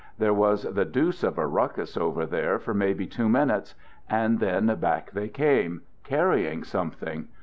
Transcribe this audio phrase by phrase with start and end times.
[0.17, 3.75] There was the deuce of a ruckus over there for maybe two minutes,
[4.09, 7.27] and then back they came —'carrying something.